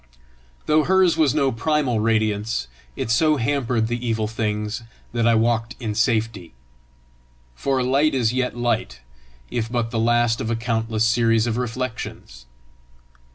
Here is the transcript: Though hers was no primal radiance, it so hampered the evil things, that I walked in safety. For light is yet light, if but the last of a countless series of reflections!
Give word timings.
Though 0.65 0.85
hers 0.85 1.15
was 1.15 1.35
no 1.35 1.51
primal 1.51 1.99
radiance, 1.99 2.67
it 2.95 3.11
so 3.11 3.37
hampered 3.37 3.85
the 3.85 4.03
evil 4.03 4.27
things, 4.27 4.81
that 5.13 5.27
I 5.27 5.35
walked 5.35 5.75
in 5.79 5.93
safety. 5.93 6.55
For 7.53 7.83
light 7.83 8.15
is 8.15 8.33
yet 8.33 8.57
light, 8.57 9.01
if 9.51 9.71
but 9.71 9.91
the 9.91 9.99
last 9.99 10.41
of 10.41 10.49
a 10.49 10.55
countless 10.55 11.03
series 11.07 11.45
of 11.45 11.55
reflections! 11.57 12.47